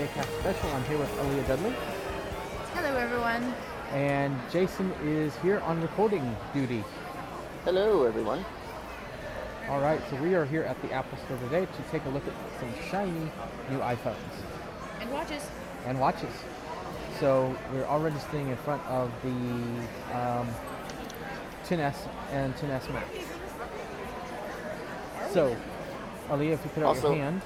[0.00, 0.70] with special.
[0.70, 1.74] I'm here with Aleeha Dudley.
[2.74, 3.54] Hello, everyone.
[3.92, 6.84] And Jason is here on recording duty.
[7.64, 8.44] Hello, everyone.
[9.70, 12.22] All right, so we are here at the Apple Store today to take a look
[12.26, 13.30] at some shiny
[13.70, 14.16] new iPhones
[15.00, 15.42] And watches.
[15.86, 16.32] and watches.
[17.18, 19.30] So we're already sitting in front of the
[20.16, 20.48] um,
[21.64, 21.96] 10s
[22.32, 23.08] and 10s Max.
[25.32, 25.56] So,
[26.28, 27.40] Aleeha, if you put out Also- your hand.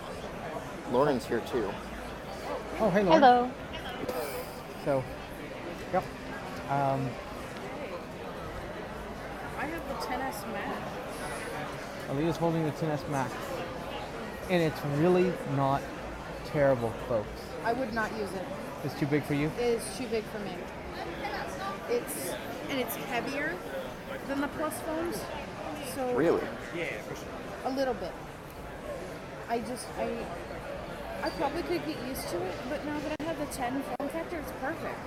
[0.93, 1.71] Lauren's here too.
[2.83, 3.23] Oh, hey, Lauren.
[3.23, 3.51] Hello.
[4.87, 5.05] So,
[5.93, 6.03] yep.
[6.71, 7.11] Um,
[9.59, 10.81] I have the 10s Max.
[12.09, 13.35] Aleeha's holding the 10s Max,
[14.49, 15.83] and it's really not
[16.47, 17.29] terrible, folks.
[17.65, 18.47] I would not use it.
[18.83, 19.53] It's too big for you.
[19.59, 20.55] It is too big for me.
[21.91, 22.31] It's
[22.71, 23.55] and it's heavier
[24.27, 25.21] than the plus phones.
[25.95, 26.43] So Really?
[26.75, 26.87] Yeah.
[27.03, 27.25] For sure.
[27.67, 28.13] A little bit.
[29.51, 30.25] I just I
[31.23, 34.09] I probably could get used to it, but now that I have the 10 form
[34.09, 34.99] factor, it's perfect.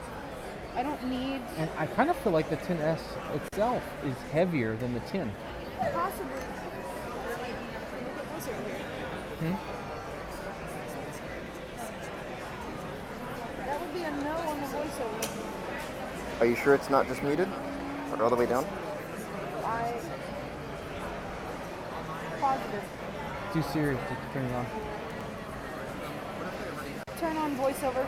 [0.76, 3.00] I don't need And I kind of feel like the 10s
[3.36, 5.32] itself is heavier than the 10.
[5.94, 6.32] possibly.
[9.40, 9.56] Hmm?
[13.66, 15.30] That would be a no on the voiceover.
[16.40, 17.48] Are you sure it's not just muted?
[18.12, 18.66] Or all the way down?
[19.64, 19.94] I
[22.40, 22.84] positive.
[23.54, 24.93] Too serious to turn it on.
[27.44, 28.08] Turn on voiceover.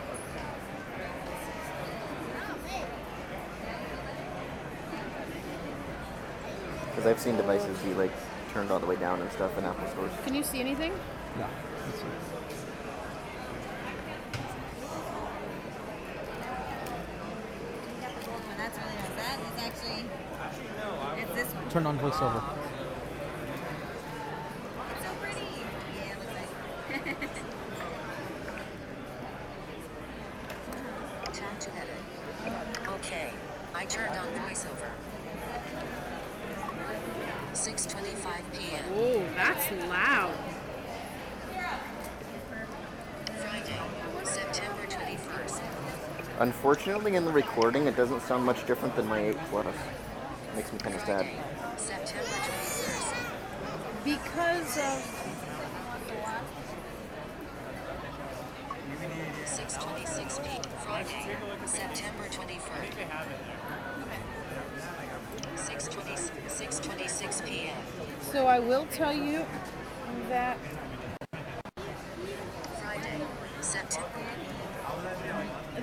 [6.88, 8.12] Because I've seen devices be like
[8.54, 10.10] turned all the way down and stuff in Apple stores.
[10.24, 10.92] Can you see anything?
[11.38, 11.46] No.
[11.84, 12.06] Let's see.
[18.50, 19.10] And that's really nice.
[19.18, 20.06] That is actually,
[21.20, 21.68] it's this one.
[21.68, 22.42] Turn on voiceover.
[24.92, 25.46] It's so pretty.
[25.94, 26.50] Yeah, it looks like.
[31.36, 32.00] Time to edit.
[32.94, 33.28] Okay,
[33.74, 34.90] I turned on voiceover.
[37.52, 38.84] 6:25 p.m.
[38.94, 40.34] Oh, that's loud.
[43.38, 43.80] Friday,
[44.24, 45.60] September 21st.
[47.06, 49.76] Unfortunately, in the recording, it doesn't sound much different than my 8 Plus.
[50.56, 51.24] Makes me kind of sad.
[51.24, 51.38] Friday,
[51.76, 53.14] September 21st.
[54.02, 54.98] Because of
[59.46, 60.62] 6:26 p.m.
[60.84, 62.96] Friday, September 21st.
[66.48, 67.76] 6:26 p.m.
[68.32, 69.46] so I will tell you
[70.28, 70.58] that
[72.80, 73.20] Friday,
[73.60, 74.08] September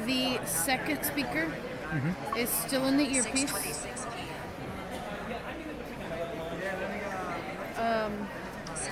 [0.06, 0.40] the
[0.78, 1.54] second speaker
[2.36, 3.86] is still in the earpiece.
[7.78, 8.28] Um,
[8.68, 8.90] let's see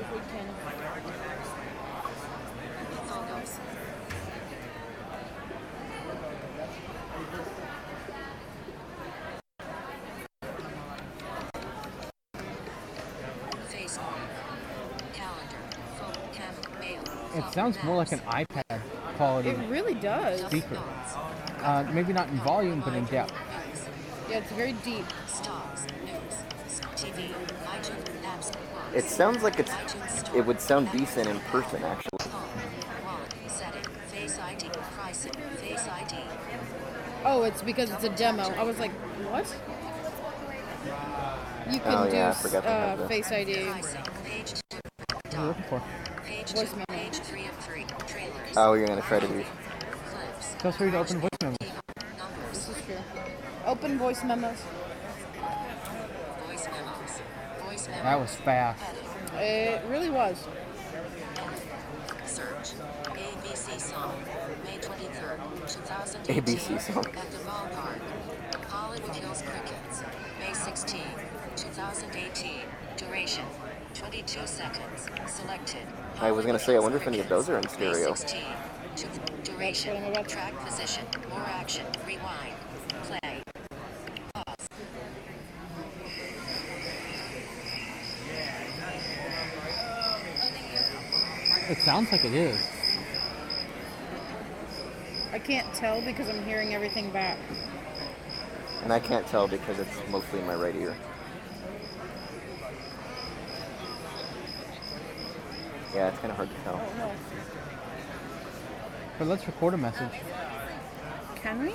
[0.00, 0.46] if we can.
[3.06, 3.58] photos.
[13.70, 14.18] Facebook,
[15.14, 15.62] calendar,
[15.98, 17.02] phone, cam, mail.
[17.34, 18.67] It sounds more like an iPad
[19.18, 20.40] quality It really does.
[20.46, 20.78] speaker.
[21.60, 23.32] Uh, maybe not in volume, but in depth.
[24.30, 25.04] Yeah, it's very deep.
[25.26, 26.34] Stocks, news,
[26.94, 27.34] TV,
[27.66, 28.52] iTunes, apps,
[28.94, 29.72] It sounds like it's.
[30.34, 32.18] It would sound decent in person, actually.
[32.20, 32.32] phone,
[33.04, 36.14] wallet, setting, Face ID, pricing, Face ID,
[37.24, 38.44] Oh, it's because it's a demo.
[38.56, 38.92] I was like,
[39.32, 39.46] what?
[41.74, 43.08] You can Oh, do yeah, I forgot they uh.
[43.08, 43.64] Face ID.
[43.66, 44.52] pricing, page
[45.10, 45.82] What are you looking for?
[46.54, 46.84] Voice memo.
[46.88, 49.44] page three of three, trailers, Oh, you're going to try to do.
[50.10, 51.56] clips, Tell Siri to open voice memos.
[52.50, 52.96] This is true.
[53.64, 54.58] Open voice memos.
[56.44, 57.20] voice memos,
[57.62, 58.82] voice memo, That was fast.
[59.34, 60.36] It really was.
[62.26, 62.70] search,
[63.04, 64.16] ABC song,
[64.64, 65.38] May 23rd,
[66.26, 66.42] 2018.
[66.42, 67.06] ABC song.
[67.06, 70.02] At the ballpark, Hollywood Hills Crickets,
[70.40, 71.00] May 16,
[71.54, 72.62] 2018.
[72.96, 73.44] Duration,
[73.94, 75.06] 22 seconds.
[75.26, 75.86] Selected.
[76.20, 78.14] I was gonna say, I wonder if any of those are in stereo.
[78.14, 78.42] 16,
[79.44, 82.54] duration, what I'm about to- track position, more action, rewind,
[83.04, 83.42] play,
[84.34, 84.68] pause.
[91.70, 92.58] It sounds like it is.
[95.32, 97.38] I can't tell because I'm hearing everything back.
[98.82, 100.96] And I can't tell because it's mostly in my right ear.
[105.94, 106.80] Yeah, it's kind of hard to tell.
[109.18, 110.20] But let's record a message.
[111.36, 111.72] Can we?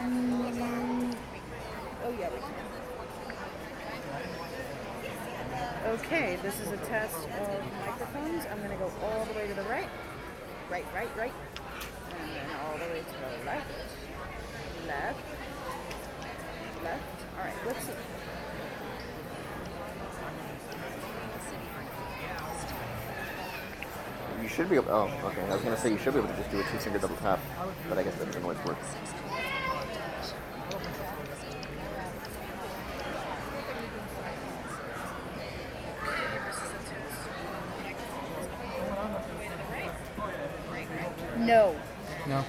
[0.00, 1.14] Mm.
[5.86, 8.44] Okay, this is a test of microphones.
[8.50, 9.88] I'm going to go all the way to the right
[10.70, 11.32] right, right, right,
[12.20, 13.70] and then all the way to the left,
[14.86, 15.20] left,
[16.82, 17.02] left.
[17.38, 17.92] All right, let's see.
[24.42, 24.90] You should be able.
[24.90, 25.42] Oh, okay.
[25.42, 27.16] I was gonna say you should be able to just do a two finger double
[27.16, 27.40] tap,
[27.88, 28.76] but I guess that doesn't always work.
[41.48, 41.74] No.
[42.26, 42.44] No.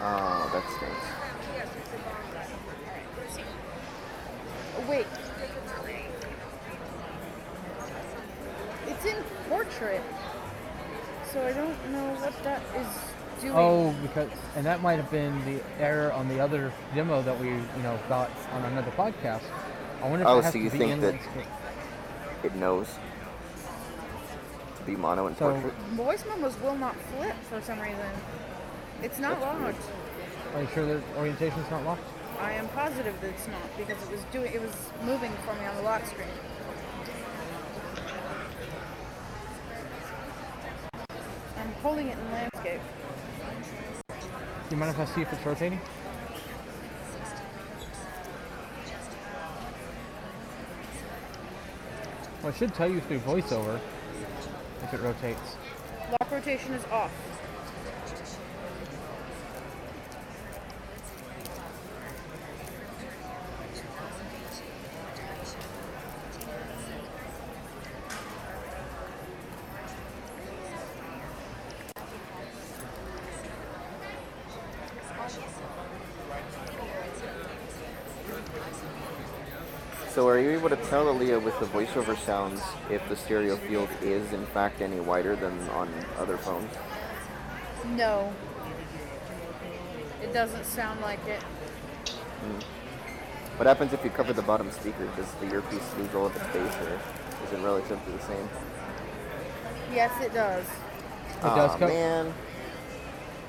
[0.00, 1.06] Ah, oh, that stinks.
[4.78, 5.06] Oh, wait.
[8.86, 9.16] It's in
[9.50, 10.00] portrait,
[11.32, 13.54] so I don't know what that is doing.
[13.54, 17.48] Oh, because and that might have been the error on the other demo that we,
[17.48, 19.42] you know, got on another podcast.
[20.02, 21.46] I wonder if Oh, it has so to you be think in that- landscape.
[22.44, 22.86] It knows
[24.86, 25.74] to be mono and So- portrait.
[25.94, 28.10] Voice memos will not flip for some reason.
[29.02, 29.74] It's not That's weird.
[29.74, 30.54] locked.
[30.54, 32.04] Are you sure the orientation's not locked?
[32.40, 34.74] I am positive that it's not because it was doing it was
[35.04, 36.28] moving for me on the lock screen.
[41.58, 42.80] I'm holding it in landscape.
[44.08, 44.14] Do
[44.70, 45.80] you mind if I see if it's rotating?
[52.42, 53.80] Well, it should tell you through voiceover
[54.86, 55.56] if it rotates.
[56.12, 57.35] Lock rotation is off.
[80.16, 83.90] So are you able to tell Aleeha with the voiceover sounds if the stereo field
[84.00, 86.72] is in fact any wider than on other phones?
[87.88, 88.32] No.
[90.22, 91.42] It doesn't sound like it.
[91.42, 92.60] Hmm.
[93.58, 95.06] What happens if you cover the bottom speaker?
[95.18, 96.98] Does the earpiece lose all of its bass or
[97.44, 98.48] is it relatively the same?
[99.92, 100.64] Yes, it does.
[100.64, 102.32] It Aw, does co- man.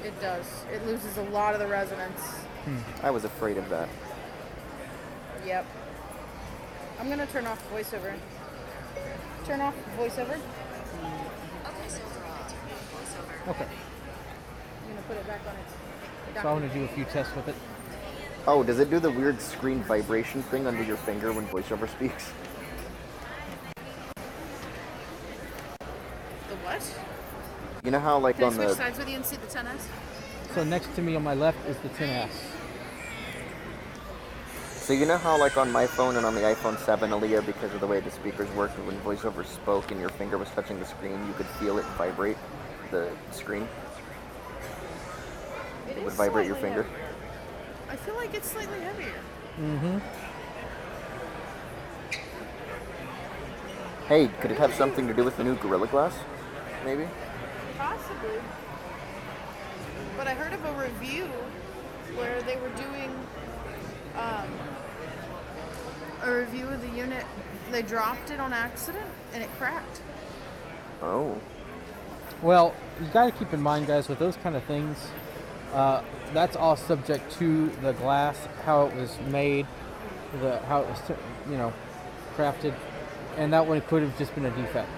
[0.03, 0.45] It does.
[0.73, 2.19] It loses a lot of the resonance.
[2.65, 2.79] Hmm.
[3.03, 3.87] I was afraid of that.
[5.45, 5.65] Yep.
[6.99, 8.15] I'm gonna turn off voiceover.
[9.45, 10.39] Turn off voiceover.
[13.47, 13.63] Okay.
[13.63, 16.41] I'm gonna put it back on its.
[16.41, 17.55] So I want to do a few tests with it.
[18.45, 22.31] Oh, does it do the weird screen vibration thing under your finger when voiceover speaks?
[26.49, 26.95] The what?
[27.83, 29.47] You know how like Can I on switch the sides with you and see the
[29.47, 29.81] 10s?
[30.55, 32.56] So next to me on my left is the 10S.
[34.87, 37.73] So you know how like on my phone and on the iPhone 7, Aleeha, because
[37.73, 40.85] of the way the speakers work, when voiceover spoke and your finger was touching the
[40.85, 42.37] screen, you could feel it vibrate
[42.89, 43.67] the screen.
[45.89, 46.83] It It would vibrate your finger.
[46.83, 47.05] heavier.
[47.89, 49.19] I feel like it's slightly heavier.
[49.59, 49.97] Mm-hmm.
[54.07, 56.17] Hey, could it have something to do with the new Gorilla Glass?
[56.85, 57.09] Maybe?
[57.77, 58.39] Possibly.
[60.15, 61.25] But I heard of a review
[62.15, 63.11] where they were doing
[64.17, 64.49] um,
[66.27, 67.25] a review of the unit.
[67.71, 70.01] They dropped it on accident and it cracked.
[71.01, 71.39] Oh.
[72.41, 74.97] Well, you got to keep in mind, guys, with those kind of things,
[75.73, 76.01] uh,
[76.33, 79.65] that's all subject to the glass, how it was made,
[80.41, 80.99] the how it was,
[81.49, 81.73] you know,
[82.35, 82.73] crafted,
[83.37, 84.89] and that one could have just been a defect.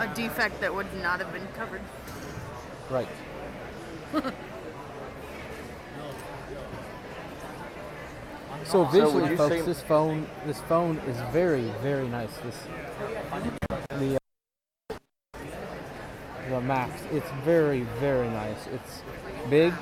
[0.00, 1.80] A defect that would not have been covered.
[2.90, 3.08] Right.
[8.72, 12.30] so visually, you folks, this phone, this phone is very, very nice.
[12.38, 12.56] This
[13.90, 14.18] the
[14.90, 14.96] uh,
[16.48, 18.66] the Max, it's very, very nice.
[18.72, 19.02] It's
[19.50, 19.74] big.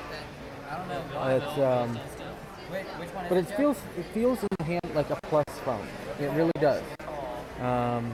[1.22, 2.00] It's um,
[3.28, 5.86] but it feels it feels in the hand like a plus phone.
[6.18, 6.82] It really does.
[7.60, 8.10] Um,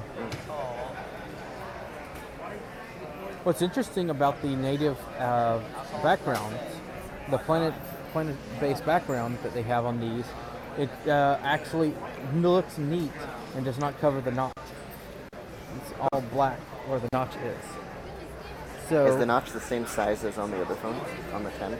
[3.44, 5.58] what's interesting about the native uh,
[6.02, 6.54] background,
[7.30, 7.72] the planet
[8.12, 10.24] planet-based background that they have on these,
[10.78, 11.94] it uh, actually
[12.34, 13.12] looks neat
[13.54, 14.52] and does not cover the notch.
[15.32, 17.64] It's all black where the notch is.
[18.88, 21.00] So Is the notch the same size as on the other phone,
[21.32, 21.78] On the 10?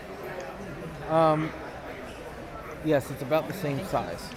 [1.08, 1.50] Um,
[2.84, 4.28] yes, it's about the same size.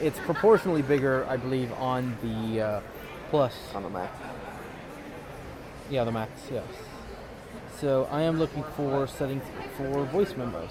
[0.00, 2.80] It's proportionally bigger, I believe, on the uh,
[3.30, 3.54] Plus.
[3.74, 4.10] On the Mac?
[5.90, 6.30] Yeah, the Max.
[6.50, 6.64] Yes.
[7.80, 9.44] So I am looking for settings
[9.76, 10.70] for voice memos.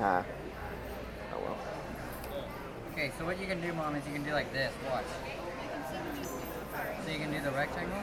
[0.00, 0.24] Ah.
[1.32, 1.58] Oh well.
[2.92, 4.72] Okay, so what you can do, mom, is you can do like this.
[4.90, 5.04] Watch.
[7.04, 7.98] So you can do the rectangle.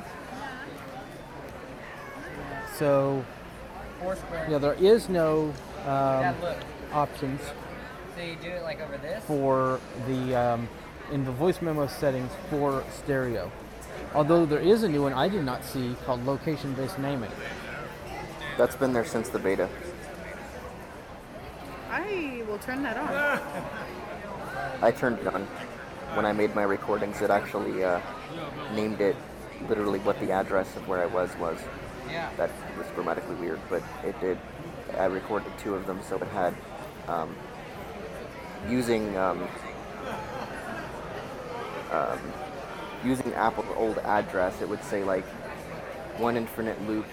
[2.78, 3.24] So
[4.02, 4.48] Four square.
[4.50, 5.54] yeah, there is no
[5.86, 6.36] um,
[6.92, 7.40] options
[8.16, 9.24] So you do it like over this.
[9.26, 10.68] for the um,
[11.12, 13.52] in the voice memo settings for stereo.
[14.14, 17.32] Although there is a new one I did not see called location-based naming.
[18.58, 19.70] That's been there since the beta.
[21.90, 23.40] I will turn that on.
[24.82, 25.48] I turned it on
[26.14, 27.22] when I made my recordings.
[27.22, 28.00] It actually uh,
[28.74, 29.16] named it
[29.68, 31.58] literally what the address of where I was was.
[32.10, 32.30] Yeah.
[32.38, 34.38] That was grammatically weird, but it did.
[34.98, 36.54] I recorded two of them, so it had
[37.08, 37.36] um,
[38.70, 39.48] using um,
[41.92, 42.20] um,
[43.04, 44.62] using Apple's old address.
[44.62, 45.26] It would say like
[46.18, 47.06] one infinite loop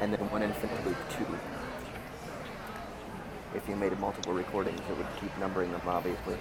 [0.00, 1.26] and then one infinite loop two.
[3.54, 6.36] If you made multiple recordings, it would keep numbering them, obviously.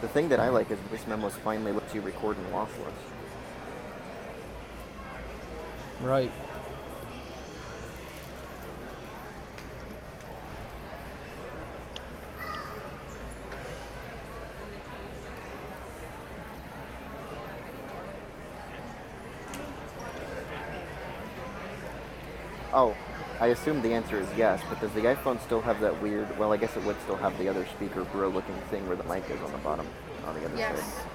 [0.00, 2.70] The thing that I like is voice memos finally lets you record in lossless.
[6.00, 6.32] Right.
[22.72, 22.96] Oh,
[23.38, 26.54] I assume the answer is yes, but does the iPhone still have that weird, well,
[26.54, 29.28] I guess it would still have the other speaker bro looking thing where the mic
[29.28, 29.86] is on the bottom,
[30.26, 30.80] on the other Yes.
[30.80, 31.06] side?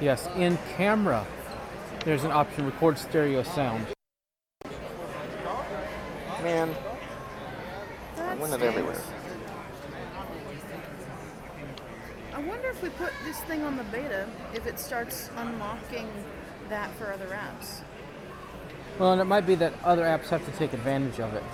[0.00, 1.26] Yes, in camera,
[2.04, 3.86] there's an option record stereo sound.
[6.42, 6.74] Man, I
[8.16, 8.96] That want it everywhere.
[12.32, 16.08] I wonder if we put this thing on the beta, if it starts unlocking
[16.68, 17.80] that for other apps.
[18.98, 21.44] Well, and it might be that other apps have to take advantage of it.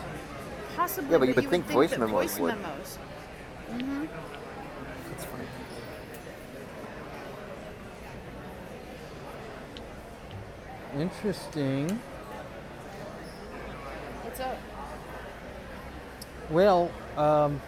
[0.75, 1.11] Possibly.
[1.11, 2.55] Yeah, but you would would think voice that memos voice would.
[2.57, 2.99] memos.
[5.11, 5.45] That's funny.
[10.99, 12.01] Interesting.
[14.23, 14.59] What's up?
[16.49, 17.61] Well, um,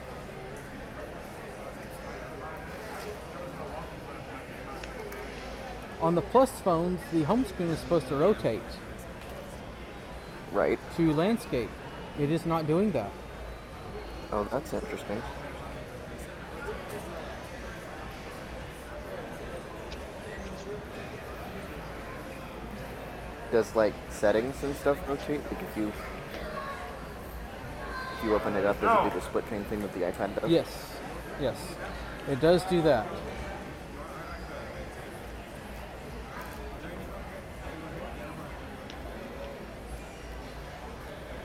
[6.01, 8.63] on the Plus phones, the home screen is supposed to rotate
[10.57, 10.79] Right.
[10.97, 11.69] to landscape.
[12.19, 13.11] It is not doing that.
[14.33, 15.23] Oh, that's interesting.
[23.53, 25.43] Does like settings and stuff rotate?
[25.53, 25.93] Like if you
[28.19, 30.41] if you open it up, does it do the split screen thing that the iPad
[30.41, 30.51] does?
[30.51, 30.69] Yes,
[31.39, 31.57] yes,
[32.31, 33.07] it does do that.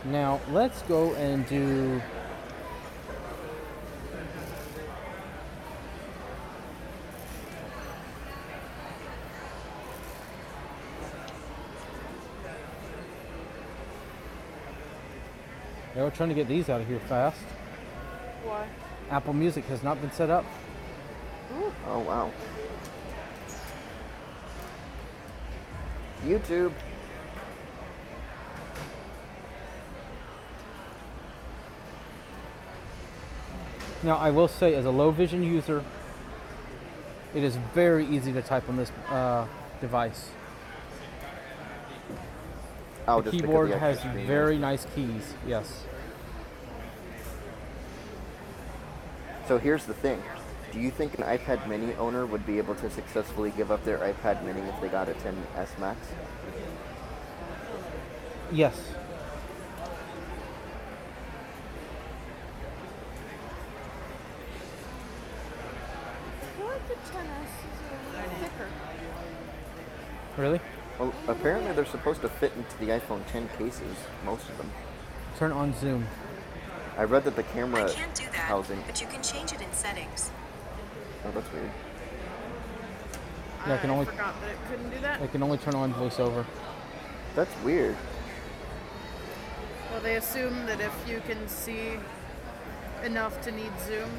[0.05, 2.01] Now let's go and do.
[15.95, 17.37] Yeah, we're trying to get these out of here fast.
[18.43, 18.67] Why?
[19.09, 20.45] Apple Music has not been set up.
[21.85, 22.31] Oh wow.
[26.25, 26.71] YouTube.
[34.03, 35.83] Now, I will say, as a low vision user,
[37.35, 39.45] it is very easy to type on this uh,
[39.79, 40.29] device.
[43.07, 45.33] Oh, the keyboard the has screen very nice keys.
[45.47, 45.85] Yes.
[49.47, 50.21] So here's the thing.
[50.71, 53.97] Do you think an iPad Mini owner would be able to successfully give up their
[53.97, 55.99] iPad Mini if they got a 10s Max?
[58.53, 58.79] Yes.
[66.41, 68.67] I feel like the 10S is a little thicker.
[70.37, 70.59] Really?
[70.99, 73.95] Well, apparently they're supposed to fit into the iPhone 10 cases,
[74.25, 74.71] most of them.
[75.37, 76.05] Turn on Zoom.
[76.97, 78.83] I read that the I camera can't do that, housing.
[78.85, 80.31] but you can change it in settings.
[81.25, 81.71] Oh, that's weird.
[83.67, 85.21] Yeah, I can only- forgot that it couldn't do that.
[85.21, 86.45] I can only turn on VoiceOver.
[87.35, 87.95] That's weird.
[89.91, 91.97] Well, they assume that if you can see
[93.03, 94.09] enough to need Zoom,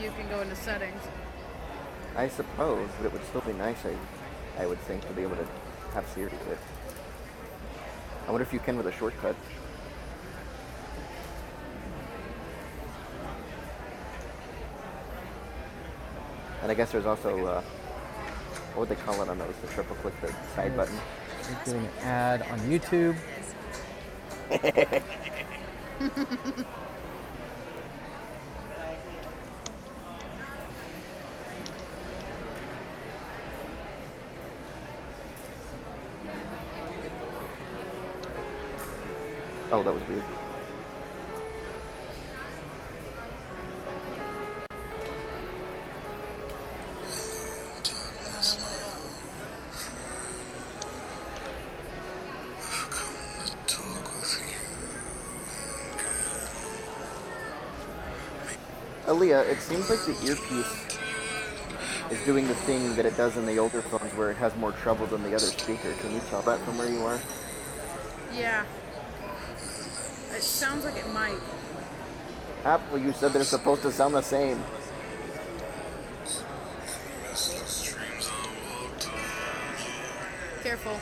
[0.00, 1.02] you can go into settings.
[2.16, 3.94] I suppose, but it would still be nice, I,
[4.58, 5.46] I would think, to be able to
[5.94, 6.58] have Siri do it.
[8.26, 9.36] I wonder if you can with a shortcut.
[16.62, 17.62] And I guess there's also, uh,
[18.74, 19.54] what would they call it on those?
[19.62, 20.98] The triple click the side button.
[21.48, 23.16] We're doing an ad on YouTube.
[39.70, 40.24] Oh, that was weird.
[59.04, 60.98] Aleeha, it seems like the earpiece
[62.10, 64.72] is doing the thing that it does in the older phones where it has more
[64.72, 65.92] treble than the other speaker.
[66.00, 67.20] Can you tell that from where you are?
[68.34, 68.64] Yeah.
[70.58, 71.38] It sounds like it might.
[72.64, 74.60] Apple, you said they're supposed to sound the same.
[80.64, 80.98] Careful.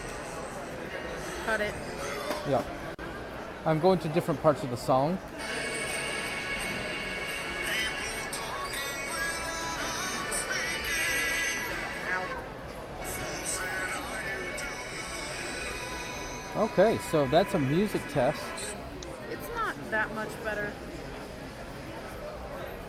[1.46, 1.72] Cut it.
[2.46, 2.62] Yeah.
[3.64, 5.16] I'm going to different parts of the song.
[16.56, 18.65] Okay, so that's a music test.
[19.86, 20.72] It's that much better,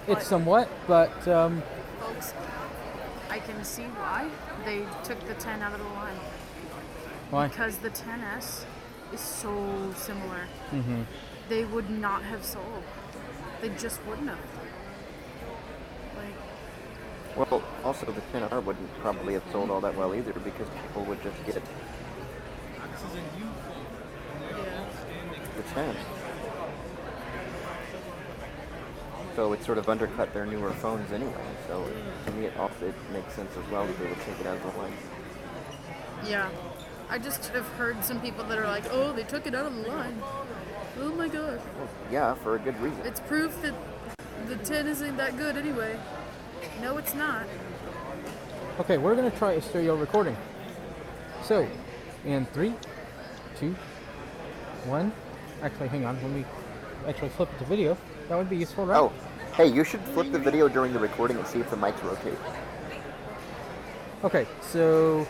[0.08, 1.62] It's somewhat, but um,
[2.00, 2.34] folks.
[3.30, 4.28] I can see why
[4.66, 6.16] they took the 10 out of the line.
[7.30, 7.50] why?
[7.50, 8.66] Because the 10S
[9.14, 10.48] is so similar.
[10.72, 11.04] Mm-hmm.
[11.50, 12.84] They would not have sold.
[13.62, 14.40] They just wouldn't have.
[16.16, 21.04] Like, Well, also the 10R wouldn't probably have sold all that well either because people
[21.04, 21.62] would just get
[24.50, 24.90] yeah.
[25.58, 25.96] the 10.
[29.38, 31.32] So it sort of undercut their newer phones anyway.
[31.68, 31.88] So
[32.26, 34.48] to me, it also it makes sense as well to be able to take it
[34.48, 34.94] out of the line.
[36.28, 36.50] Yeah.
[37.08, 39.76] I just have heard some people that are like, oh, they took it out of
[39.76, 40.20] the line.
[41.00, 41.62] Oh my god.
[41.78, 43.00] Well, yeah, for a good reason.
[43.06, 43.76] It's proof that
[44.48, 46.00] the 10 isn't that good anyway.
[46.82, 47.46] No, it's not.
[48.80, 50.36] Okay, we're gonna try a stereo recording.
[51.44, 51.68] So,
[52.26, 52.74] in three,
[53.60, 53.76] two,
[54.86, 55.12] one.
[55.62, 56.16] Actually, hang on.
[56.24, 56.44] Let me
[57.08, 57.96] actually flip it to video.
[58.30, 58.98] That would be useful, right?
[58.98, 59.14] Oh,
[59.58, 62.38] hey, you should flip the video during the recording and see if the mics rotate.
[64.24, 65.28] Okay, so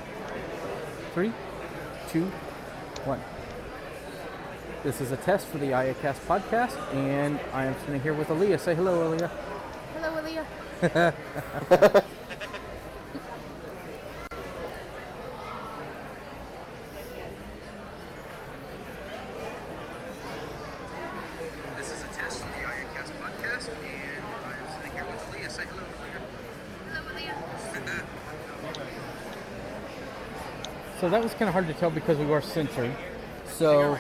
[1.13, 1.31] three,
[2.09, 2.25] two,
[3.05, 3.21] one.
[4.83, 8.59] This is a test for the iACast podcast, and I am sitting here with Aleeha.
[8.59, 9.29] Say hello, Aleeha.
[9.95, 12.03] Hello, Aleeha.
[21.77, 25.49] This is a test of the iACast podcast, and I'm sitting here with Aleeha.
[25.49, 26.21] Say hello, Aleeha.
[31.08, 32.93] So that was kind of hard to tell because we were censoring.
[33.48, 33.98] So.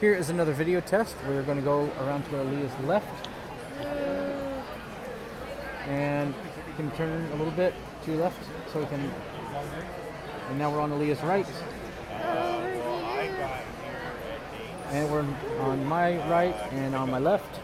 [0.00, 1.14] Here is another video test.
[1.28, 3.28] We're going to go around to Aleeha's left.
[5.88, 6.32] And
[6.66, 7.74] you can turn a little bit
[8.06, 9.12] to your left so we can.
[10.48, 11.46] And now we're on Aleeha's right.
[14.88, 15.26] And we're
[15.60, 17.61] on my right and on my left.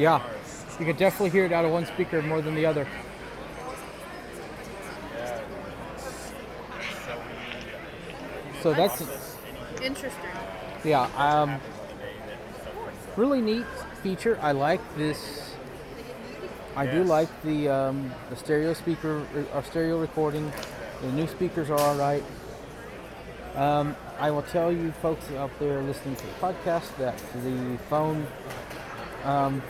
[0.00, 0.22] Yeah,
[0.78, 2.86] you can definitely hear it out of one speaker more than the other.
[8.62, 9.02] So that's
[9.82, 10.30] Interesting.
[10.84, 11.60] yeah, um,
[13.16, 13.66] really neat
[14.02, 14.38] feature.
[14.40, 15.54] I like this.
[16.76, 20.50] I do like the um, the stereo speaker or stereo recording.
[21.02, 22.24] The new speakers are all right.
[23.54, 28.26] Um, I will tell you folks out there listening to the podcast that the phone,
[29.24, 29.62] um,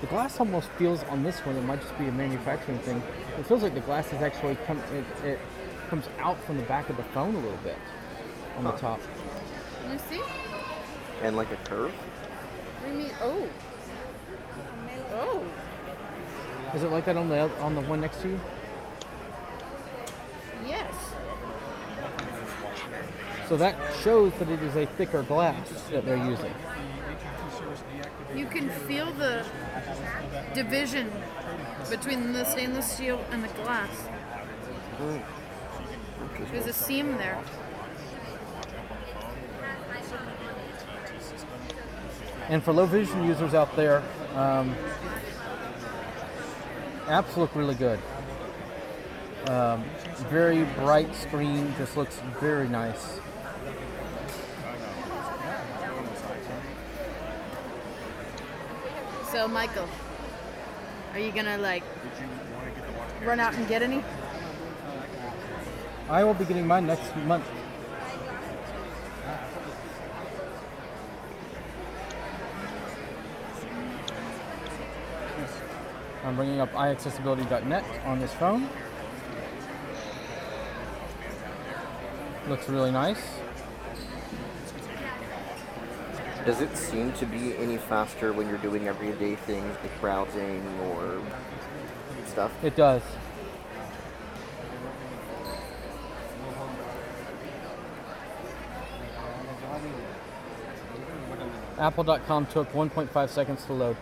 [0.00, 1.56] the glass almost feels on this one.
[1.56, 3.02] It might just be a manufacturing thing.
[3.38, 4.78] It feels like the glass is actually come.
[4.92, 5.38] It, it
[5.88, 7.78] comes out from the back of the phone a little bit
[8.58, 9.00] on the top.
[9.84, 10.22] Let me see.
[11.22, 11.92] And like a curve?
[11.92, 13.12] What do you mean?
[13.20, 13.48] Oh.
[15.12, 15.44] Oh.
[16.74, 18.40] Is it like that on the oth- on the one next to you?
[20.66, 20.94] Yes.
[23.48, 26.52] So that shows that it is a thicker glass that they're using.
[28.34, 29.46] you can feel the
[30.54, 31.10] division
[31.90, 34.08] between the stainless steel and the glass.
[36.50, 37.42] There's a seam there.
[42.48, 44.02] And for low vision users out there,
[44.34, 44.74] um,
[47.06, 47.98] apps look really good.
[49.48, 49.84] Um,
[50.28, 53.20] very bright screen, just looks very nice.
[59.36, 59.86] So, Michael,
[61.12, 61.82] are you gonna like
[63.22, 64.02] run out and get any?
[66.08, 67.44] I will be getting mine next month.
[76.24, 78.70] I'm bringing up iaccessibility.net on this phone.
[82.48, 83.20] Looks really nice.
[86.46, 91.20] Does it seem to be any faster when you're doing everyday things like browsing or
[92.28, 92.52] stuff?
[92.62, 93.02] It does.
[101.78, 103.96] Apple.com took 1.5 seconds to load.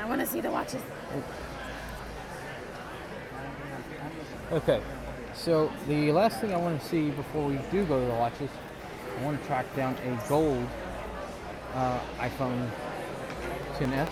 [0.00, 0.82] I want to see the watches.
[4.52, 4.82] Okay,
[5.32, 8.50] so the last thing I want to see before we do go to the watches,
[9.18, 10.68] I want to track down a gold
[11.74, 12.68] uh, iPhone
[13.78, 14.10] 10s.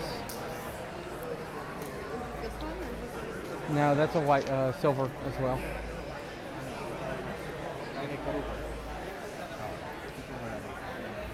[3.68, 5.60] No, that's a white, uh, silver as well.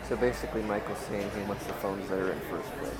[0.08, 2.92] So basically, Michael's saying he wants the phones that are in first place.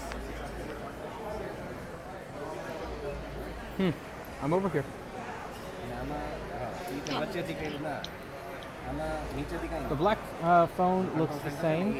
[3.76, 3.90] Hmm.
[4.40, 4.84] I'm over here.
[9.88, 11.94] The black uh, phone looks the same.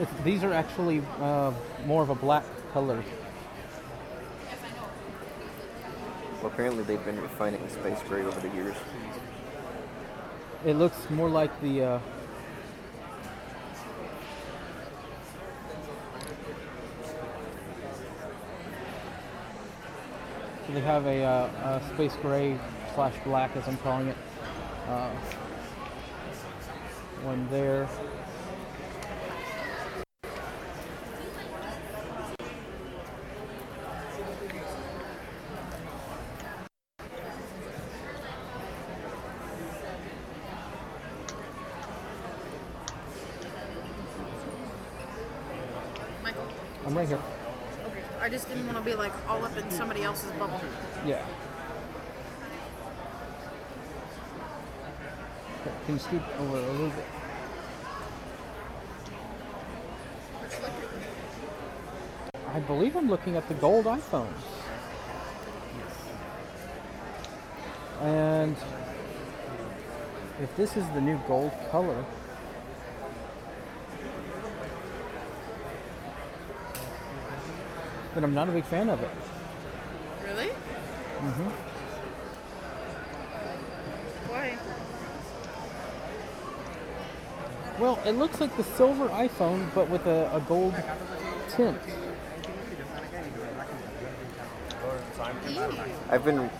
[0.00, 1.52] It's, these are actually uh,
[1.86, 3.04] more of a black color.
[6.42, 8.76] Well, apparently they've been refining the space gray over the years.
[10.64, 11.82] It looks more like the.
[11.82, 12.00] Uh,
[20.68, 22.58] so they have a, uh, a space gray
[22.94, 24.16] slash black, as I'm calling it.
[24.86, 25.10] Uh,
[27.22, 27.88] one there.
[46.22, 46.46] Michael.
[46.84, 47.18] I'm right here.
[47.86, 48.02] Okay.
[48.20, 50.60] I just didn't want to be like all up in somebody else's bubble.
[51.06, 51.24] Yeah.
[55.86, 57.04] Can you scoot over a little bit?
[62.52, 64.26] I believe I'm looking at the gold iPhones.
[68.00, 68.56] And
[70.42, 72.04] if this is the new gold color,
[78.18, 79.10] then I'm not a big fan of it.
[80.24, 80.48] Really?
[80.48, 81.50] Mm-hmm.
[84.28, 84.58] Why?
[87.78, 90.74] Well, it looks like the silver iPhone, but with a, a gold
[91.50, 91.78] tint.
[96.10, 96.50] I've been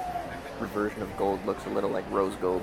[0.60, 2.62] reversion of gold looks a little like rose gold.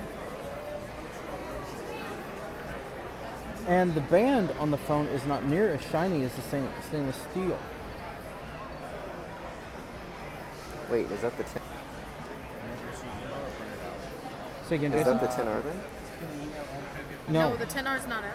[3.66, 7.16] And the band on the phone is not near as shiny as the same stainless
[7.30, 7.58] steel.
[10.90, 11.62] Wait, is that the 10?
[14.68, 15.18] Say again, Is Jason?
[15.18, 15.80] that the 10R then?
[17.28, 18.34] No, the 10R's not out.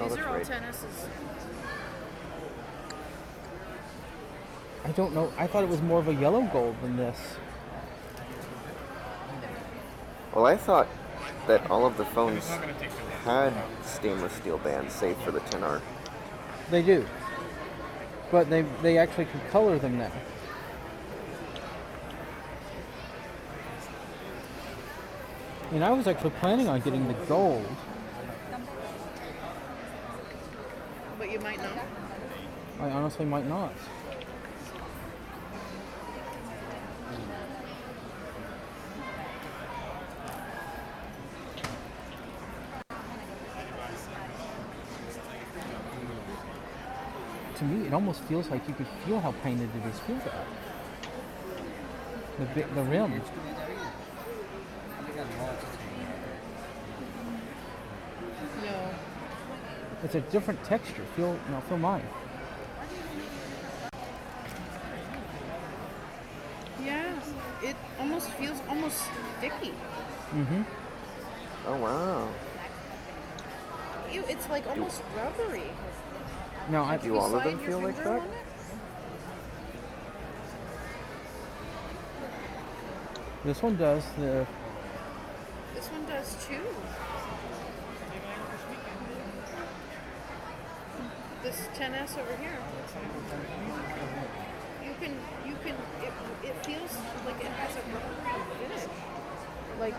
[0.00, 0.44] Oh, These that's are all right.
[0.46, 1.08] 10S's.
[4.84, 5.32] I don't know.
[5.38, 7.18] I thought it was more of a yellow gold than this.
[10.34, 10.88] Well, I thought
[11.46, 12.46] that all of the phones
[13.24, 13.52] had
[13.84, 15.80] stainless steel bands, save for the 10R.
[16.70, 17.06] They do.
[18.30, 20.10] But they they actually can color them now.
[25.74, 27.66] And I was actually planning on getting the gold.
[31.18, 31.78] But you might not.
[32.80, 33.72] I honestly might not.
[47.64, 49.98] to me, it almost feels like you could feel how painted it is.
[50.00, 50.46] Feel that.
[52.54, 53.12] The the rim.
[53.12, 55.70] I think that's lots of
[58.62, 58.94] No.
[60.04, 61.02] It's a different texture.
[61.16, 62.04] Feel no, feel mine.
[66.84, 67.18] Yeah.
[67.62, 69.02] It almost feels almost
[69.38, 69.72] sticky.
[70.32, 70.62] Mm-hmm.
[71.66, 72.28] Oh wow.
[74.12, 75.70] Ew, it's like almost rubbery.
[76.70, 78.22] No, I Do all of them feel like that?
[83.44, 84.46] this one does the
[85.74, 86.60] This one does too.
[91.44, 92.56] This 10s over here.
[94.84, 95.12] You can,
[95.44, 95.74] you can.
[96.02, 96.12] It,
[96.44, 98.86] it feels like it has a rubbery finish,
[99.80, 99.94] like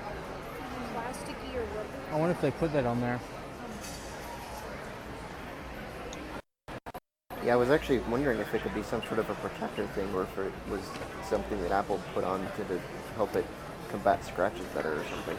[0.93, 2.13] plasticky or rubbery.
[2.13, 3.19] I wonder if they put that on there.
[7.43, 10.13] Yeah, I was actually wondering if it could be some sort of a protector thing,
[10.15, 10.81] or if it was
[11.29, 12.79] something that Apple put on to, to
[13.17, 13.45] help it
[13.89, 15.37] combat scratches better or something.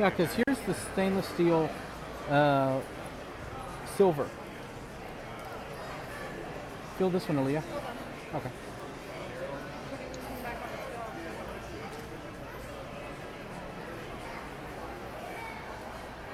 [0.00, 1.70] Yeah, because here's the stainless steel
[2.28, 2.78] uh,
[3.96, 4.28] silver.
[6.98, 7.62] Feel this one, Aleeha.
[8.34, 8.50] Okay.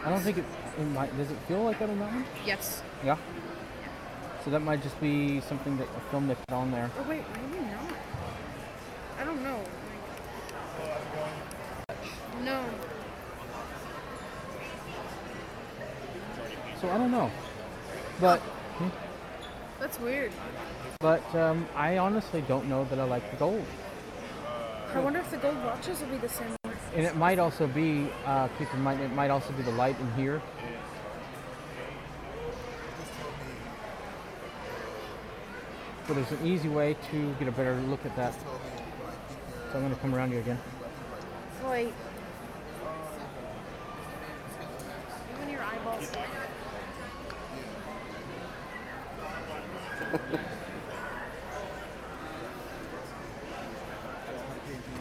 [0.05, 0.44] I don't think it,
[0.79, 1.16] it might.
[1.16, 2.25] Does it feel like that on that one?
[2.44, 2.83] Yes.
[3.05, 3.16] Yeah.
[4.44, 6.90] So that might just be something that a film they put on there.
[6.99, 7.81] Or wait, maybe not.
[9.20, 9.61] I don't know.
[12.42, 12.64] No.
[16.85, 17.31] So I don't know.
[18.20, 18.88] But hmm,
[19.81, 20.33] That's weird.
[21.01, 23.64] but um, I honestly don't know that I like the gold.
[24.92, 26.55] I wonder if the gold watches will be the same.
[26.94, 29.99] And it might also be, uh, keep in mind, it might also be the light
[29.99, 30.42] in here.
[36.07, 38.35] But there's an easy way to get a better look at that.
[38.35, 40.59] So I'm going to come around you again.
[41.55, 41.92] It's like
[45.35, 46.11] even your eyeballs.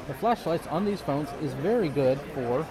[0.08, 2.66] The flashlights on these phones is very good for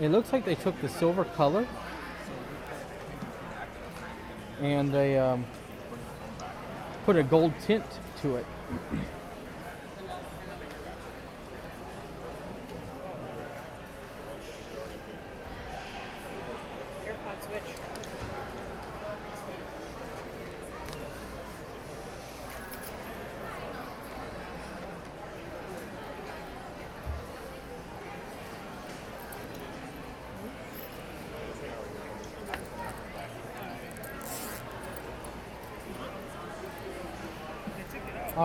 [0.00, 1.66] It looks like they took the silver color
[4.60, 5.44] and they um,
[7.04, 7.84] put a gold tint
[8.22, 8.46] to it.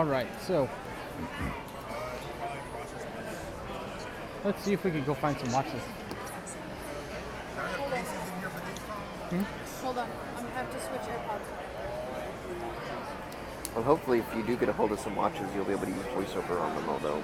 [0.05, 0.69] All right, so
[4.43, 5.81] let's see if we can go find some watches.
[9.81, 10.07] Hold on.
[10.37, 11.47] I'm gonna have to switch AirPods.
[13.73, 15.91] Well, hopefully, if you do get a hold of some watches, you'll be able to
[15.91, 16.87] use voiceover on them.
[16.87, 17.23] Although,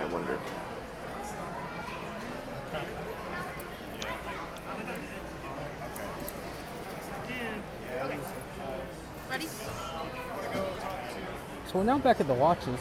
[0.00, 0.40] I wonder.
[9.30, 9.46] Ready?
[11.68, 12.78] So we're now back at the watches.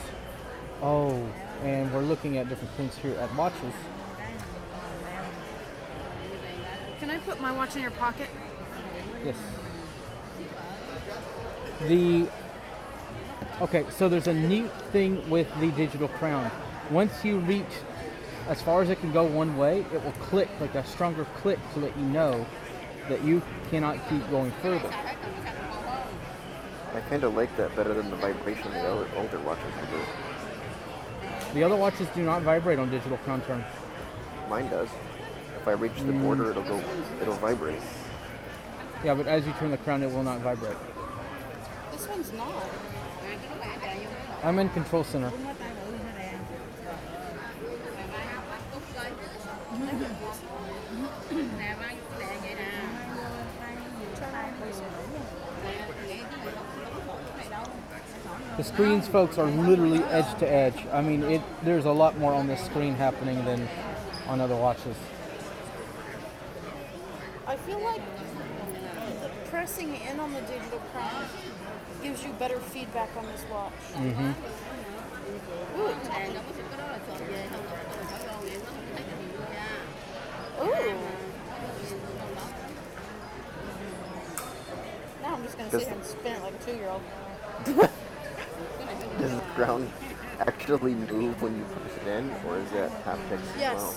[0.82, 1.26] Oh,
[1.64, 3.74] and we're looking at different things here at watches.
[7.00, 8.28] Can I put my watch in your pocket?
[9.24, 9.38] Yes.
[11.88, 12.28] The
[13.62, 16.52] okay, so there's a neat thing with the digital crown.
[16.92, 17.64] Once you reach
[18.50, 21.60] as far as it can go one way, it will click like a stronger click
[21.74, 22.46] to let you know
[23.08, 24.94] that you cannot keep going further.
[27.00, 30.02] I kind of like that better than the vibration the other older watches do.
[31.54, 33.64] The other watches do not vibrate on digital crown turn.
[34.50, 34.90] Mine does.
[35.62, 36.22] If I reach the hmm.
[36.22, 36.84] border, it'll go.
[37.22, 37.80] It'll vibrate.
[39.06, 40.76] Yeah, but as you turn the crown, it will not vibrate.
[41.94, 42.66] This one's not.
[44.44, 45.32] I'm in control center.
[58.60, 60.76] The screens, folks, are literally edge to edge.
[60.92, 61.42] I mean, it.
[61.64, 63.66] There's a lot more on this screen happening than
[64.28, 64.98] on other watches.
[67.48, 68.02] I feel like
[69.22, 71.26] the pressing in on the digital crown
[72.04, 73.72] gives you better feedback on this watch.
[73.96, 74.32] hmm
[75.80, 75.96] Ooh.
[80.66, 80.98] Ooh.
[85.22, 87.90] Now I'm just gonna sit Does- here and spin it like a two-year-old.
[89.20, 89.90] Does the crown
[90.40, 93.76] actually move when you push it in, or is it haptics as Yes.
[93.76, 93.94] well?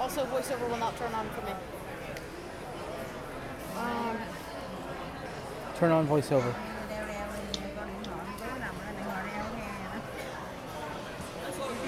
[0.00, 1.52] Also, voiceover will not turn on for me.
[3.76, 4.16] Um,
[5.78, 6.54] Turn on voiceover.
[6.88, 10.00] đeo đeo change settings while in demo nằm ở điện thoại đeo nghe nè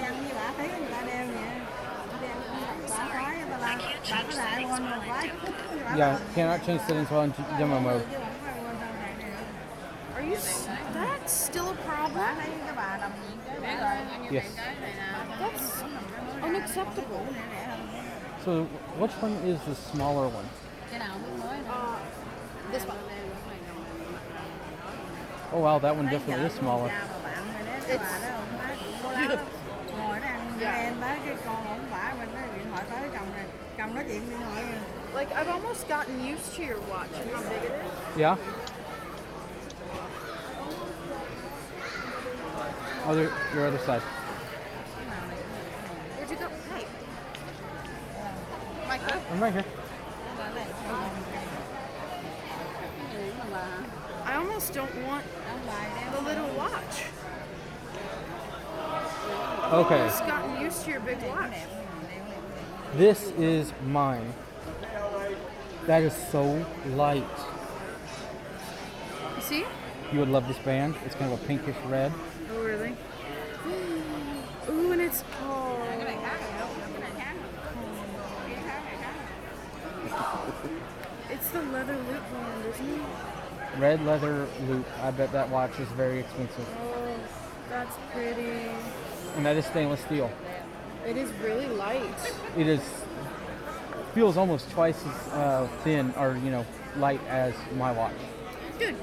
[0.02, 1.44] đeo như bà thấy người ta đeo vậy
[2.20, 2.34] đeo
[2.90, 3.78] bà khói bà la
[4.10, 5.30] bà có lại quên một cái
[5.98, 8.04] Yeah, cannot change settings while in demo mode.
[10.14, 10.34] are you?
[10.36, 12.34] s- That's still a problem.
[12.36, 13.96] thấy cái bà đồng diện cái bà rồi
[14.32, 14.44] Yes.
[15.40, 15.82] That's
[16.42, 17.20] unacceptable.
[18.46, 18.62] So,
[19.02, 20.46] which one is the smaller one?
[20.90, 22.98] cái nào cũng mới Uh, this one.
[25.52, 26.92] Oh wow, that one definitely is smaller.
[27.88, 28.36] It's
[29.98, 33.08] ngồi đó ăn với em tới cái con ổng bả bên cái điện thoại tới
[33.14, 33.46] chồng này
[33.78, 34.64] chồng nói chuyện điện thoại
[35.14, 38.20] Like I've almost gotten used to your watch and how big it is.
[38.20, 38.36] Yeah.
[43.06, 44.02] Other, your other side.
[46.16, 46.48] Where'd you go?
[46.74, 46.84] Hey.
[48.88, 49.20] Michael.
[49.36, 49.64] I'm right here.
[54.24, 55.26] I almost don't want
[56.10, 57.04] the little watch.
[59.74, 61.52] Okay, I've just gotten used to your big watch.
[62.94, 64.32] this is mine.
[65.84, 67.22] That is so light.
[69.36, 69.64] You see?
[70.14, 70.94] You would love this band.
[71.04, 72.10] It's kind of a pinkish red.
[72.54, 72.96] Oh really?
[74.70, 75.76] Ooh, and it's oh.
[81.28, 83.06] It's the leather loop band, isn't it?
[83.78, 84.86] Red leather loop.
[85.02, 86.66] I bet that watch is very expensive.
[86.80, 87.16] Oh,
[87.68, 88.68] that's pretty.
[89.36, 90.30] And that is stainless steel.
[91.06, 92.34] It is really light.
[92.56, 92.80] It is
[94.14, 96.64] feels almost twice as uh, thin or you know
[96.96, 98.14] light as my watch.
[98.78, 98.94] Dude.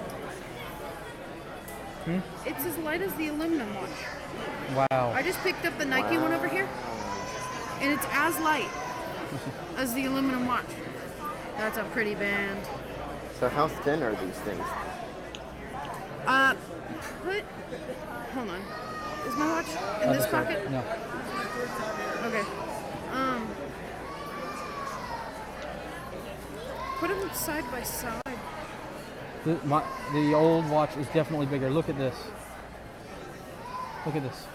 [2.06, 2.20] Hmm?
[2.46, 4.88] It's as light as the aluminum watch.
[4.92, 5.14] Wow.
[5.16, 6.68] I just picked up the Nike one over here,
[7.80, 8.70] and it's as light
[9.78, 10.66] as the aluminum watch.
[11.58, 12.66] That's a pretty band.
[13.40, 14.66] So how thin are these things?
[16.26, 16.56] Uh,
[17.24, 17.44] put.
[18.34, 18.62] Hold on.
[19.28, 20.46] Is my watch in Other this side.
[20.48, 20.72] pocket?
[20.72, 20.80] No.
[22.28, 22.44] Okay.
[23.12, 23.48] Um.
[27.00, 28.22] Put them side by side.
[29.44, 31.70] The, my, the old watch is definitely bigger.
[31.70, 32.16] Look at this.
[34.06, 34.48] Look at this.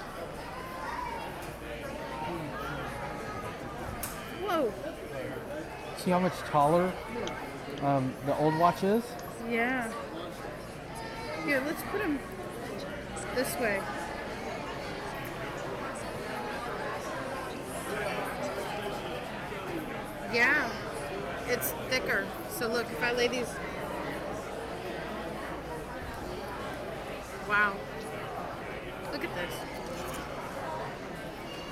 [5.98, 6.92] See how much taller
[7.82, 9.02] um, the old watch is?
[9.50, 9.92] Yeah.
[11.44, 12.18] Here, let's put them
[13.34, 13.80] this way.
[20.32, 20.70] Yeah,
[21.48, 22.26] it's thicker.
[22.50, 23.48] So look, if I lay these.
[27.48, 27.74] Wow.
[29.12, 29.54] Look at this.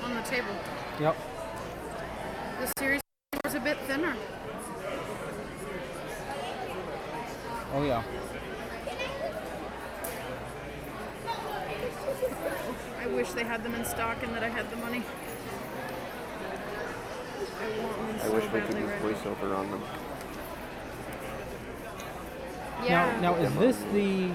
[0.02, 0.54] On the table.
[0.98, 1.16] Yep.
[2.60, 3.00] The series
[3.46, 4.16] is a bit thinner.
[7.74, 8.02] Oh yeah.
[13.00, 15.02] I wish they had them in stock and that I had the money.
[17.60, 19.08] I want them I so wish we could badly use right now.
[19.08, 19.82] voiceover on them.
[22.82, 23.20] Yeah.
[23.20, 24.30] Now, now is this the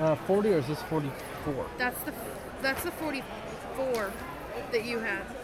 [0.00, 1.66] uh, 40 or is this 44?
[1.78, 2.12] That's the
[2.62, 4.12] that's the 44
[4.72, 5.36] that you have.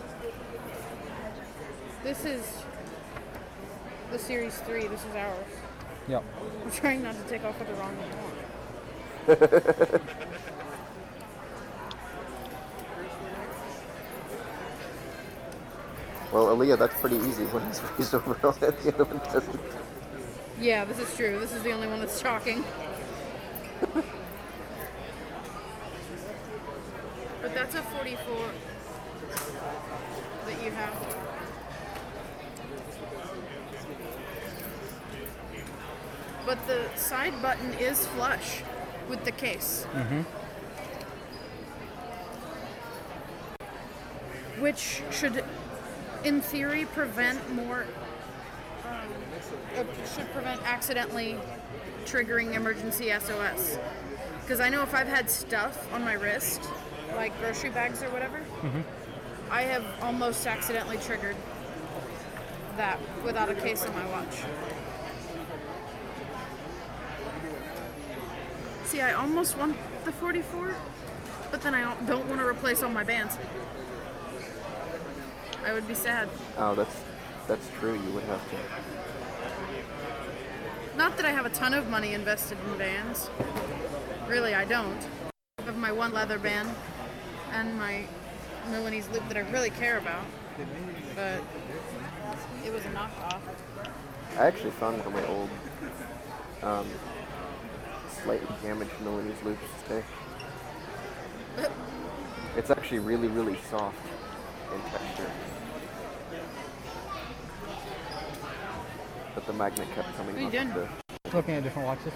[2.03, 2.65] This is
[4.11, 4.87] the series 3.
[4.89, 5.47] This is ours.
[6.09, 6.25] Yep.
[6.65, 10.01] We're trying not to take off with the wrong one.
[16.33, 18.79] Well, Aleeha, that's pretty easy when it's raised on it.
[18.85, 19.61] The other one doesn't.
[20.61, 21.41] Yeah, this is true.
[21.41, 22.65] This is the only one that's shocking.
[27.43, 28.37] but that's a 44
[30.47, 30.95] that you have.
[36.47, 38.63] But the side button is flush
[39.09, 39.87] with the case.
[39.93, 40.23] Mm-hmm.
[44.61, 45.43] which should,
[46.25, 47.87] in theory, prevent more.
[48.85, 48.97] Um,
[49.75, 51.39] it should prevent accidentally
[52.05, 53.79] triggering emergency SOS.
[54.43, 56.63] Because I know if I've had stuff on my wrist,
[57.17, 58.41] like grocery bags or whatever,
[59.51, 61.37] I have almost accidentally triggered
[62.77, 64.45] that without a case on my watch.
[68.91, 70.75] See, I almost want the 44,
[71.53, 73.39] but then I don't want to replace all my bands.
[75.65, 76.29] I would be sad.
[76.59, 76.97] Oh, that's
[77.47, 77.95] that's true.
[77.95, 78.57] You would have to.
[80.97, 83.31] Not that I have a ton of money invested in bands.
[84.27, 85.07] Really, I don't.
[85.61, 86.69] I have my one leather band
[87.53, 88.07] and my
[88.71, 90.25] Milanese loop that I really care about.
[91.15, 91.41] But
[92.67, 93.41] it was a knockoff.
[94.37, 95.51] I actually found one of my old,
[96.65, 96.89] um,
[98.23, 100.05] slightly damaged Milanese loops today.
[102.57, 103.97] It's actually really, really soft
[104.75, 105.31] in texture.
[109.35, 110.89] But the magnet kept coming What are you off of doing?
[111.23, 111.37] the.
[111.37, 112.13] Looking at different watches.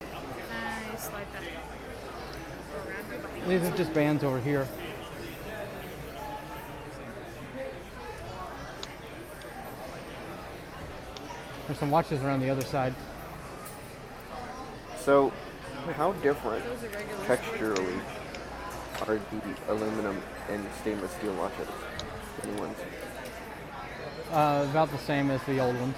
[0.00, 1.42] Nice, like that.
[2.72, 3.50] Go around, go behind.
[3.50, 4.68] These are just bands over here.
[11.66, 12.94] There's some watches around the other side.
[15.04, 15.32] So,
[15.96, 16.62] how different
[17.26, 18.00] texturally
[19.06, 20.20] are the aluminum
[20.50, 21.68] and stainless steel watches?
[22.46, 22.76] New ones.
[24.30, 25.96] Uh, about the same as the old ones.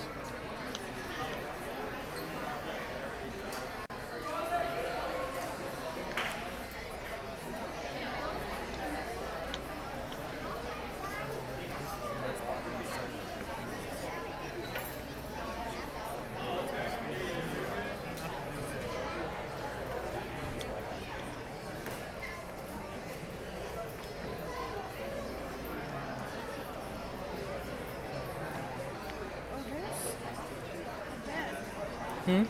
[32.25, 32.45] Hmm?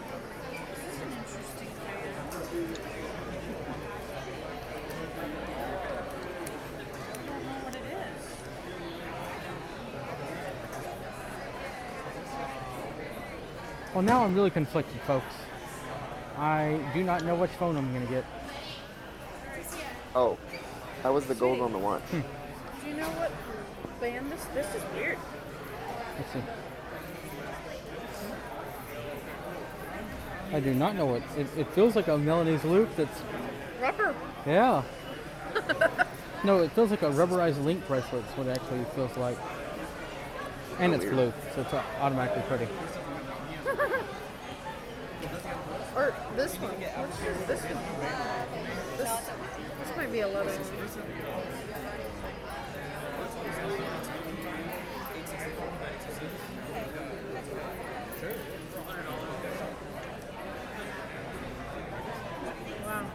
[14.02, 15.32] Well, now I'm really conflicted, folks.
[16.36, 18.24] I do not know which phone I'm going to get.
[20.16, 20.36] Oh,
[21.04, 22.02] how was the gold on the watch?
[22.10, 22.20] Hmm.
[22.82, 23.30] Do you know what
[24.00, 24.44] band this?
[24.54, 25.18] This is weird.
[26.18, 26.42] Let's see.
[30.52, 31.22] I do not know what.
[31.38, 33.22] It, it feels like a Milanese loop that's.
[33.80, 34.16] Rubber.
[34.44, 34.82] Yeah.
[36.44, 39.38] no, it feels like a rubberized link bracelet, is what it actually feels like.
[40.80, 41.14] And Oh, it's weird.
[41.14, 42.66] blue, so it's automatically pretty.
[45.94, 46.78] Or this one.
[47.46, 47.78] This one?
[48.98, 49.10] This,
[49.78, 50.28] this might be a
[50.80, 51.12] or something.
[62.84, 63.06] Wow.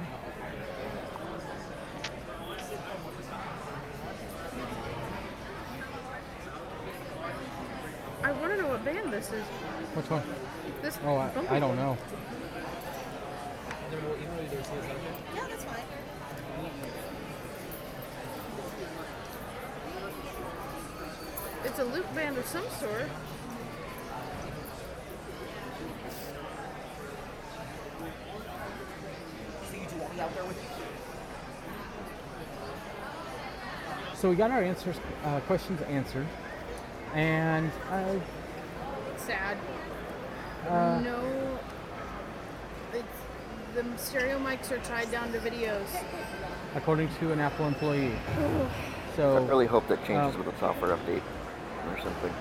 [8.24, 9.44] I want to know what band this is.
[9.96, 10.24] Which one?
[10.88, 11.98] This Oh, I, I don't know.
[15.36, 15.84] Yeah, that's fine.
[21.66, 23.04] It's a loop band of some sort.
[34.16, 36.28] So we got our answers, uh, questions answered,
[37.14, 38.16] and uh,
[39.18, 39.58] Sad.
[40.66, 41.60] Uh, no.
[42.94, 43.06] It's,
[43.76, 45.88] the stereo mics are tied down to videos.
[46.76, 48.14] according to an Apple employee.
[49.16, 51.24] so I really hope that changes um, with a software update
[51.90, 52.34] or something.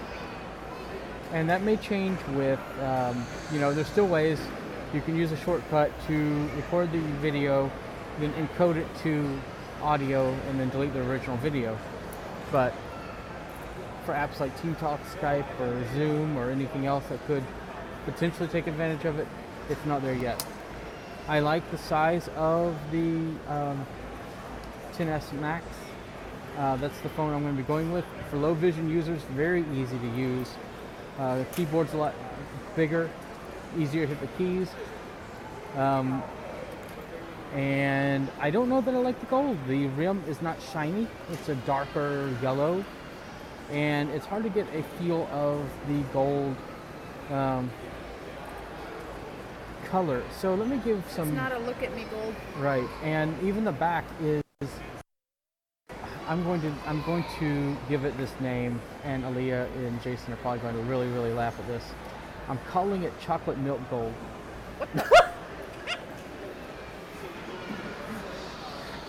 [1.32, 4.40] and that may change with, um, you know, there's still ways
[4.94, 7.70] you can use a shortcut to record the video,
[8.18, 9.38] then encode it to
[9.82, 11.76] audio, and then delete the original video.
[12.50, 12.72] But
[14.04, 17.44] for apps like Team Talk, Skype, or Zoom, or anything else that could
[18.06, 19.28] potentially take advantage of it,
[19.68, 20.42] it's not there yet.
[21.28, 23.84] I like the size of the um,
[24.92, 25.66] XS Max.
[26.56, 28.04] Uh, that's the phone I'm going to be going with.
[28.30, 30.48] For low vision users, very easy to use.
[31.18, 32.14] Uh, the keyboard's a lot
[32.76, 33.10] bigger,
[33.76, 34.70] easier to hit the keys.
[35.74, 36.22] Um,
[37.52, 39.58] and I don't know that I like the gold.
[39.66, 42.84] The rim is not shiny, it's a darker yellow.
[43.70, 46.54] And it's hard to get a feel of the gold
[47.30, 47.70] um,
[49.86, 50.22] color.
[50.40, 51.28] So let me give some.
[51.28, 52.34] It's not a look at me gold.
[52.58, 54.42] Right, and even the back is.
[56.28, 60.36] I'm going to I'm going to give it this name, and Aleeha and Jason are
[60.36, 61.84] probably going to really really laugh at this.
[62.48, 64.12] I'm calling it chocolate milk gold.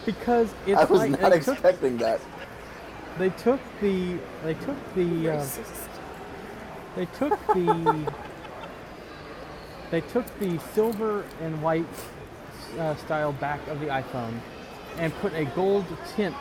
[0.06, 2.22] because it's I was like, not expecting took, that.
[3.18, 5.46] They took the they took the uh,
[6.96, 8.14] they took the
[9.92, 11.86] they took the silver and white
[12.78, 14.40] uh, style back of the iPhone
[14.98, 15.86] and put a gold
[16.16, 16.36] tint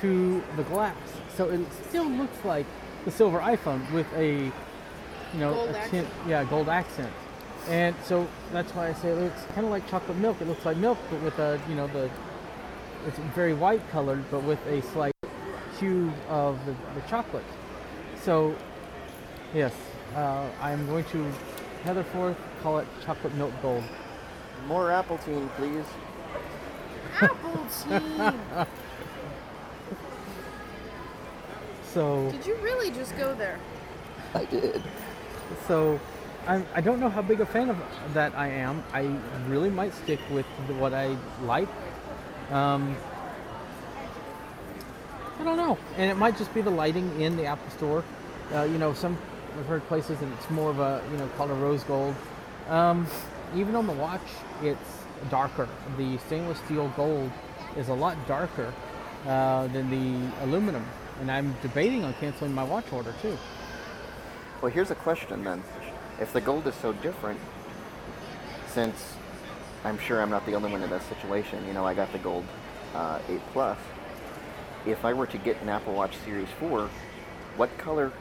[0.00, 0.96] to the glass,
[1.36, 2.66] so it still looks like
[3.04, 4.52] the silver iPhone with a
[5.32, 5.90] you know Gold a accent.
[6.08, 7.12] tint, yeah, gold accent.
[7.68, 10.40] And so that's why I say it looks kind of like chocolate milk.
[10.40, 12.10] It looks like milk, but with a you know the
[13.06, 15.14] it's very white colored, but with a slight
[15.78, 17.44] hue of the, the chocolate.
[18.22, 18.56] So,
[19.54, 19.72] yes,
[20.14, 21.32] uh, I'm going to
[21.86, 23.84] Heatherforth call it chocolate milk gold.
[24.66, 25.84] More Appleton, please.
[27.20, 28.66] Apple.
[31.94, 33.58] So, Did you really just go there?
[34.34, 34.82] I did.
[35.66, 35.98] so
[36.46, 37.78] I'm, I don't know how big a fan of
[38.12, 38.84] that I am.
[38.92, 39.18] I
[39.48, 40.44] really might stick with
[40.78, 41.70] what I like.
[42.50, 42.94] Um,
[45.40, 48.04] I don't know, and it might just be the lighting in the Apple Store.
[48.52, 49.16] Uh, you know, some
[49.58, 52.14] I've heard places that it's more of a you know called a rose gold.
[52.68, 53.06] Um,
[53.54, 54.26] even on the watch,
[54.62, 54.98] it's
[55.30, 55.68] darker.
[55.96, 57.30] The stainless steel gold
[57.76, 58.72] is a lot darker
[59.26, 60.84] uh, than the aluminum,
[61.20, 63.36] and I'm debating on canceling my watch order too.
[64.60, 65.62] Well, here's a question then.
[66.20, 67.38] If the gold is so different,
[68.68, 69.14] since
[69.84, 72.18] I'm sure I'm not the only one in this situation, you know, I got the
[72.18, 72.44] gold
[72.94, 73.78] uh, 8 Plus.
[74.86, 76.88] If I were to get an Apple Watch Series 4,
[77.56, 78.12] what color,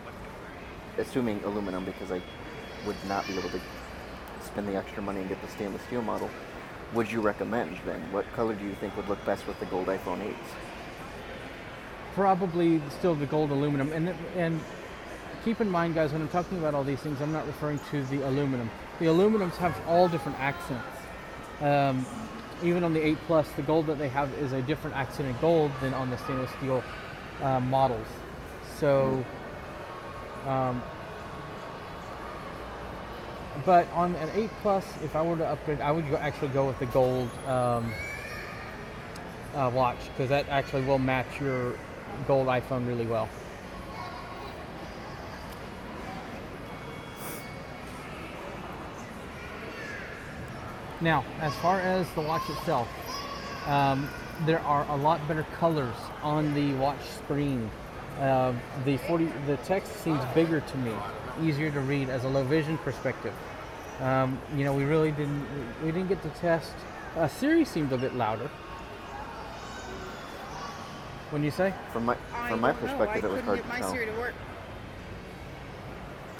[0.97, 2.21] assuming aluminum, because I
[2.85, 3.61] would not be able to
[4.43, 6.29] spend the extra money and get the stainless steel model,
[6.93, 7.99] would you recommend then?
[8.11, 10.35] What color do you think would look best with the gold iPhone 8s?
[12.15, 14.59] probably still the gold aluminum and and
[15.43, 18.03] keep in mind guys when i'm talking about all these things i'm not referring to
[18.05, 20.87] the aluminum the aluminums have all different accents
[21.61, 22.05] um,
[22.63, 25.35] even on the 8 plus the gold that they have is a different accent in
[25.41, 26.81] gold than on the stainless steel
[27.43, 28.07] uh, models
[28.79, 29.23] so
[30.45, 30.81] um,
[33.65, 36.77] but on an 8 plus if i were to upgrade i would actually go with
[36.79, 37.93] the gold um,
[39.55, 41.75] uh, watch because that actually will match your
[42.27, 43.29] gold iPhone really well.
[51.01, 52.87] Now, as far as the watch itself,
[53.67, 54.09] um,
[54.45, 57.69] there are a lot better colors on the watch screen.
[58.19, 58.53] Uh,
[58.85, 60.93] the 40, the text seems bigger to me,
[61.41, 63.33] easier to read as a low vision perspective.
[63.99, 65.45] Um, you know, we really didn't
[65.83, 66.73] we didn't get to test.
[67.17, 68.49] Uh, Siri seemed a bit louder.
[71.31, 71.73] When you say?
[71.91, 72.87] From my I from my don't know.
[72.97, 73.91] perspective, I it was hard get to my tell.
[73.91, 74.33] Siri to work.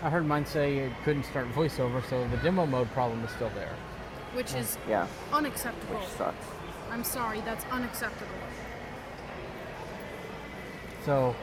[0.04, 3.50] I heard mine say it couldn't start voiceover, so the demo mode problem is still
[3.56, 3.74] there.
[4.34, 5.96] Which is Yeah, unacceptable.
[6.00, 6.46] which sucks.
[6.92, 8.32] I'm sorry, that's unacceptable.
[11.06, 11.36] So,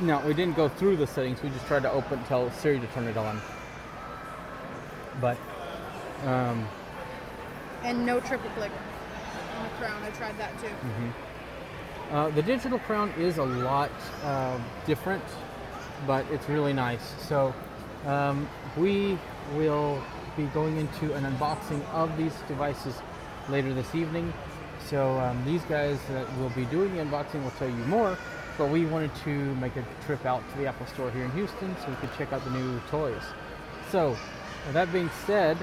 [0.00, 1.42] no, we didn't go through the settings.
[1.42, 3.40] We just tried to open tell Siri to turn it on.
[5.20, 5.38] But,
[6.24, 6.66] um,
[7.82, 8.72] And no triple click
[9.56, 10.02] on the crown.
[10.02, 10.68] I tried that too.
[12.10, 13.90] uh, the digital crown is a lot
[14.24, 15.22] uh, different,
[16.06, 17.14] but it's really nice.
[17.28, 17.54] So,
[18.06, 19.18] um, we
[19.54, 20.02] will
[20.36, 22.94] be going into an unboxing of these devices
[23.48, 24.32] later this evening.
[24.86, 28.18] So, um, these guys that will be doing the unboxing will tell you more.
[28.56, 31.76] But we wanted to make a trip out to the Apple Store here in Houston
[31.82, 33.22] so we could check out the new toys.
[33.90, 34.10] So,
[34.64, 35.58] with that being said,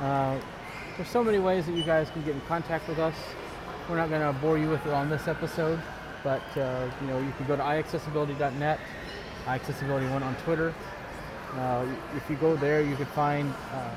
[0.00, 0.38] uh,
[0.96, 3.14] there's so many ways that you guys can get in contact with us.
[3.88, 5.80] We're not going to bore you with it on this episode,
[6.22, 8.80] but uh, you know you can go to iaccessibility.net,
[9.46, 10.74] iaccessibility1 on Twitter.
[11.54, 11.86] Uh,
[12.16, 13.90] if you go there, you can find uh,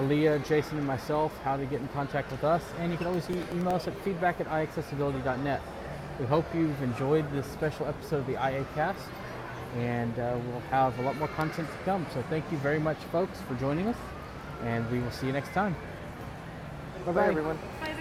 [0.00, 3.28] Aleeha, Jason, and myself how to get in contact with us, and you can always
[3.30, 5.60] e- email us at feedback at iaccessibility.net.
[6.18, 9.08] We hope you've enjoyed this special episode of the IA Cast,
[9.76, 12.04] and uh, we'll have a lot more content to come.
[12.12, 13.96] So thank you very much, folks, for joining us,
[14.64, 15.76] and we will see you next time.
[17.06, 17.56] Bye Bye, everyone.
[17.80, 17.94] Bye,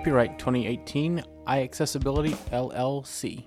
[0.00, 3.44] Copyright 2018 iAccessibility LLC.